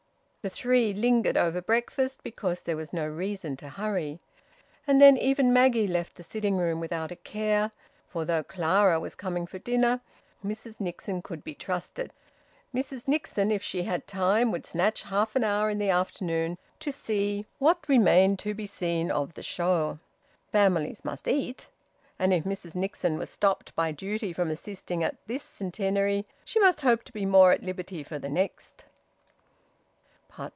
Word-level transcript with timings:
The 0.43 0.49
three 0.49 0.91
lingered 0.91 1.37
over 1.37 1.61
breakfast, 1.61 2.23
because 2.23 2.63
there 2.63 2.75
was 2.75 2.91
no 2.91 3.05
reason 3.07 3.55
to 3.57 3.69
hurry. 3.69 4.19
And 4.87 4.99
then 4.99 5.15
even 5.15 5.53
Maggie 5.53 5.85
left 5.85 6.15
the 6.15 6.23
sitting 6.23 6.57
room 6.57 6.79
without 6.79 7.11
a 7.11 7.15
care, 7.15 7.69
for 8.07 8.25
though 8.25 8.41
Clara 8.43 8.99
was 8.99 9.13
coming 9.13 9.45
for 9.45 9.59
dinner 9.59 10.01
Mrs 10.43 10.79
Nixon 10.79 11.21
could 11.21 11.43
be 11.43 11.53
trusted. 11.53 12.11
Mrs 12.73 13.07
Nixon, 13.07 13.51
if 13.51 13.61
she 13.61 13.83
had 13.83 14.07
time, 14.07 14.51
would 14.51 14.65
snatch 14.65 15.03
half 15.03 15.35
an 15.35 15.43
hour 15.43 15.69
in 15.69 15.77
the 15.77 15.91
afternoon 15.91 16.57
to 16.79 16.91
see 16.91 17.45
what 17.59 17.87
remained 17.87 18.39
to 18.39 18.55
be 18.55 18.65
seen 18.65 19.11
of 19.11 19.35
the 19.35 19.43
show. 19.43 19.99
Families 20.51 21.05
must 21.05 21.27
eat. 21.27 21.67
And 22.17 22.33
if 22.33 22.45
Mrs 22.45 22.73
Nixon 22.73 23.19
was 23.19 23.29
stopped 23.29 23.75
by 23.75 23.91
duty 23.91 24.33
from 24.33 24.49
assisting 24.49 25.03
at 25.03 25.17
this 25.27 25.43
Centenary, 25.43 26.25
she 26.43 26.59
must 26.59 26.81
hope 26.81 27.03
to 27.03 27.13
be 27.13 27.27
more 27.27 27.51
at 27.51 27.61
liberty 27.61 28.01
for 28.01 28.17
the 28.17 28.27
next. 28.29 28.85